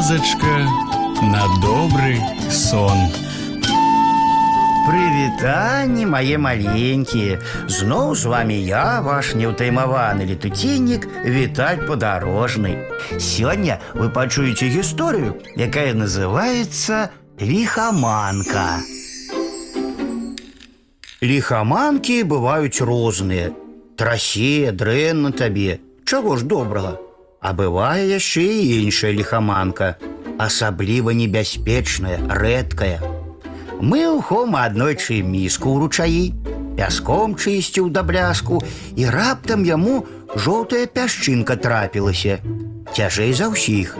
[0.00, 0.56] казачка
[1.20, 2.18] на добрый
[2.50, 2.96] сон.
[4.86, 12.86] Прывітанне мае маленькія Зноў з вами я ваш неўтаймаваны летуценнік Віталь падарожны
[13.18, 17.10] Сёння вы пачуеце гісторыю, якая называецца
[17.42, 18.80] ліхаманка
[21.20, 23.50] Ліхаманкі бываюць розныя
[23.98, 26.94] Трасе, дрэнна табе Чаго ж добрага
[27.40, 29.96] А бывае яшчэ і іншая ліхаманка
[30.38, 33.00] Асабліва небяспечная, рэдкая
[33.80, 36.24] Мыў хома аднойчы міску ў ручаі,
[36.80, 38.62] пяском чысціў да бляску,
[38.96, 42.40] і раптам яму жоўтая пясчынка трапілася.
[42.96, 43.96] Цяжэй за ўсіх.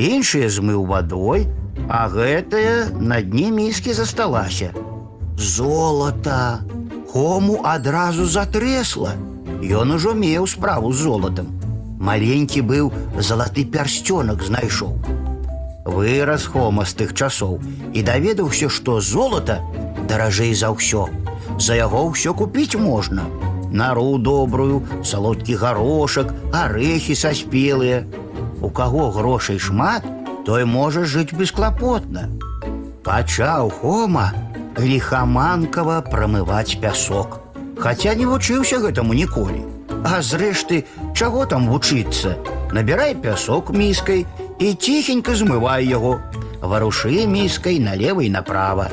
[0.00, 1.44] Іншыя змыў вадой,
[1.88, 4.72] а гэтая на дне міскі засталася.
[5.36, 6.64] Золата!
[7.12, 9.18] Хому адразу затрэсла.
[9.60, 11.52] Ён ужо меў справу з золатам.
[12.04, 14.96] Маленькі быў залаты пярсцёнак знайшоў.
[15.84, 17.60] Вырас Хома з тых часоў
[17.92, 19.60] і даведаўся, што золата
[20.08, 21.08] даражэй за ўсё.
[21.58, 23.26] За яго ўсё купіць можна.
[23.70, 28.04] Нару добрую, салодкі гарошак, арэхі саспелыя.
[28.60, 30.04] У каго грошай шмат,
[30.44, 32.28] той можа жыць бесклапотна.
[33.04, 34.32] Пачаў Хома
[34.78, 37.40] ліхаманкава прамываць пясок.
[37.80, 39.64] Хаця не вучыўся гэтаму ніколі.
[40.04, 42.36] А зрэшты, чаго там вучыцца?
[42.72, 44.26] Набірай пясок міскай
[44.58, 46.20] і ціхенька змывай яго.
[46.60, 48.90] Варушы міскай налево і направа.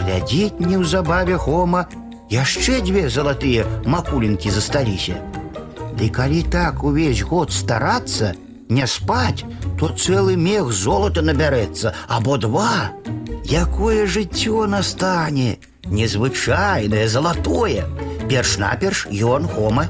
[0.00, 1.86] Глядзіць неўзабаве Хома,
[2.32, 5.20] яшчэ дзве залатыя макулінкі засталіся.
[5.94, 8.34] Ды калі так увесь год старацца,
[8.68, 9.44] не спаць,
[9.78, 12.90] то цэлы мех золата набярэцца або два.
[13.44, 17.84] Якое жыццё настане, незвычайнае залатое.
[18.28, 19.86] Перш-наперш ён Хома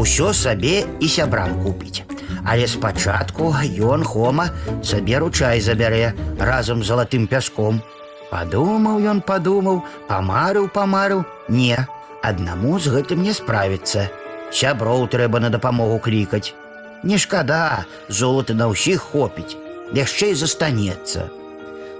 [0.00, 2.04] усё сабе і сябрам купіць.
[2.44, 4.50] Але спачатку ён Хома
[4.82, 7.82] сабе ручай забярэ разам з залатым пяском.
[8.30, 11.78] Падумаў ён падумаў, памарыў, памарыў, не,
[12.22, 14.10] аднаму з гэтым не справіцца.
[14.50, 16.54] Сяброў трэба на дапамогу клікаць.
[17.02, 19.58] Не шкада, золата на ўсіх хопіць,
[19.94, 21.30] яшчэ і застанецца.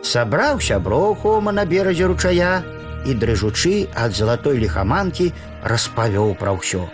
[0.03, 2.62] Сабраў сяброў Хома на беразе ручая
[3.07, 6.87] і дрыжучы ад залатой ліхаманкі распавёў пра ўсё.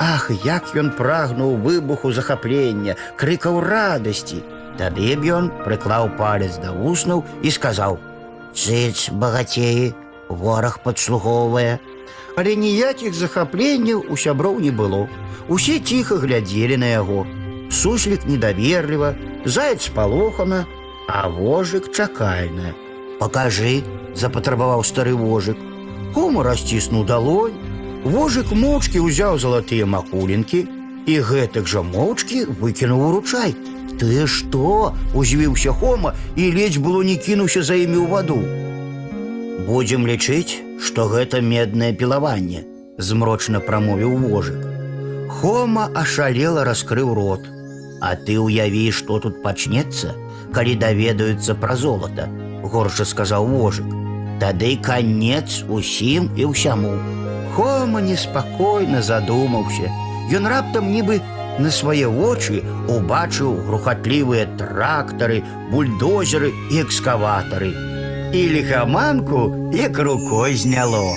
[0.00, 4.42] Ах, як ён прагнуў выбуху захаплення, крыкаў радасці.
[4.76, 9.94] Тады б ён прыклаў палец да вуснаў і сказаў: « Цыц, багацеі,
[10.28, 11.78] вораг падслугоўвае.
[12.36, 15.08] Але ніякіх захапленняў у сяброў не было.
[15.48, 17.26] Усе ціха глядзелі на яго.
[17.70, 19.14] Суслік недаверліва,
[19.44, 20.66] заяц палохана,
[21.08, 22.74] а вожык чакальна.
[23.18, 23.82] Пакажы,
[24.14, 25.56] запатрабаваў стары вожык.
[26.12, 27.56] Хома расціснуў далонь,
[28.06, 30.60] Вожык моўчкі ўзяў залатыя макулінкі
[31.10, 33.56] і гэтак жа моўчкі выкінуў у ручай.
[33.98, 34.94] Ты што?
[35.14, 38.40] узвіўся Хома і ледзь было не кінуўся за імі ў ваду.
[39.66, 42.62] Будзем лічыць, што гэта меднае пілаванне,
[42.98, 44.60] змрочна прамовіў вожык.
[45.40, 47.42] Хома ашалела раскрыў рот.
[48.00, 50.14] А ты ўяві, што тут пачнецца,
[50.52, 52.28] калі даведаюцца пра золата,
[52.62, 53.88] горша сказаў вожык.
[54.38, 56.92] Тады канец усім і ўсяму.
[57.54, 59.92] Хома неспакойна задумаўся.
[60.32, 61.20] Ён раптам нібы
[61.58, 67.72] на свае вочы убачыў грухатлівыя трактары, бульдозеры і экскаватары.
[68.32, 71.16] І ліхаманку як рукой зняло.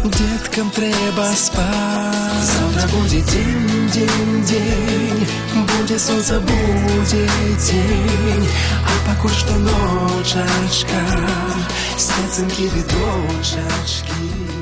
[0.00, 2.46] деткам трэба спаць.
[2.48, 7.28] Завтра будзе дзень, дзень, дзень, будзе сонца, будзе
[7.58, 8.48] дзень,
[8.86, 11.02] а пакуль што ночачка,
[11.96, 14.61] спецынкі ды дочачкі.